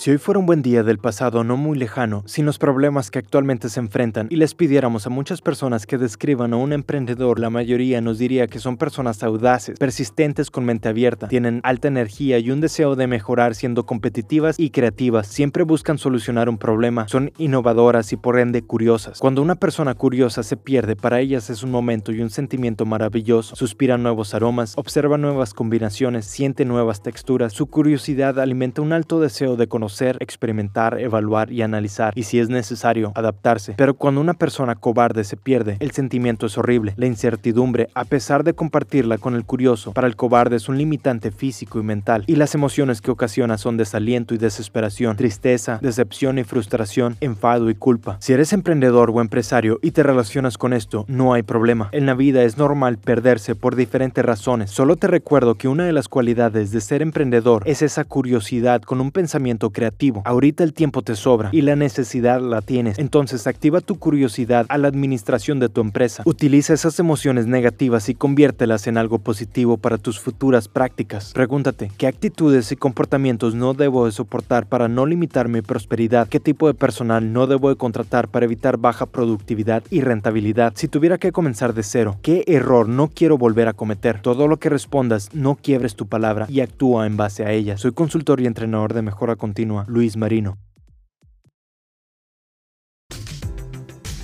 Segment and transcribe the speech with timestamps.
[0.00, 3.18] Si hoy fuera un buen día del pasado no muy lejano, sin los problemas que
[3.18, 7.50] actualmente se enfrentan, y les pidiéramos a muchas personas que describan a un emprendedor, la
[7.50, 12.50] mayoría nos diría que son personas audaces, persistentes con mente abierta, tienen alta energía y
[12.50, 18.10] un deseo de mejorar siendo competitivas y creativas, siempre buscan solucionar un problema, son innovadoras
[18.14, 19.18] y por ende curiosas.
[19.18, 23.54] Cuando una persona curiosa se pierde, para ellas es un momento y un sentimiento maravilloso,
[23.54, 29.56] suspira nuevos aromas, observa nuevas combinaciones, siente nuevas texturas, su curiosidad alimenta un alto deseo
[29.56, 33.74] de conocer experimentar, evaluar y analizar, y si es necesario, adaptarse.
[33.76, 36.94] Pero cuando una persona cobarde se pierde, el sentimiento es horrible.
[36.96, 41.30] La incertidumbre, a pesar de compartirla con el curioso, para el cobarde es un limitante
[41.30, 46.44] físico y mental, y las emociones que ocasiona son desaliento y desesperación, tristeza, decepción y
[46.44, 48.16] frustración, enfado y culpa.
[48.20, 51.88] Si eres emprendedor o empresario y te relacionas con esto, no hay problema.
[51.92, 54.70] En la vida es normal perderse por diferentes razones.
[54.70, 59.00] Solo te recuerdo que una de las cualidades de ser emprendedor es esa curiosidad con
[59.00, 59.39] un pensamiento
[59.70, 60.22] creativo.
[60.24, 62.98] Ahorita el tiempo te sobra y la necesidad la tienes.
[62.98, 66.22] Entonces activa tu curiosidad a la administración de tu empresa.
[66.26, 71.32] Utiliza esas emociones negativas y conviértelas en algo positivo para tus futuras prácticas.
[71.32, 76.28] Pregúntate, ¿qué actitudes y comportamientos no debo de soportar para no limitar mi prosperidad?
[76.28, 80.72] ¿Qué tipo de personal no debo de contratar para evitar baja productividad y rentabilidad?
[80.76, 84.20] Si tuviera que comenzar de cero, ¿qué error no quiero volver a cometer?
[84.22, 87.76] Todo lo que respondas, no quiebres tu palabra y actúa en base a ella.
[87.76, 89.02] Soy consultor y entrenador de
[89.36, 90.58] continua Luis Marino.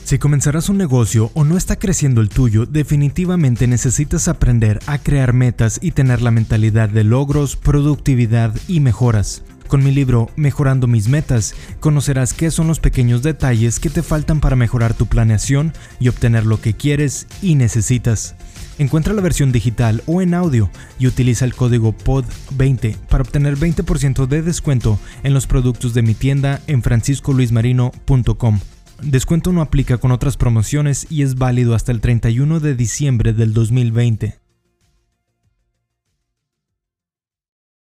[0.06, 5.32] Si comenzarás un negocio o no está creciendo el tuyo, definitivamente necesitas aprender a crear
[5.32, 9.42] metas y tener la mentalidad de logros, productividad y mejoras.
[9.66, 14.40] Con mi libro Mejorando mis metas, conocerás qué son los pequeños detalles que te faltan
[14.40, 18.36] para mejorar tu planeación y obtener lo que quieres y necesitas.
[18.78, 24.26] Encuentra la versión digital o en audio y utiliza el código POD20 para obtener 20%
[24.26, 28.60] de descuento en los productos de mi tienda en franciscoluismarino.com.
[29.02, 33.52] Descuento no aplica con otras promociones y es válido hasta el 31 de diciembre del
[33.52, 34.45] 2020.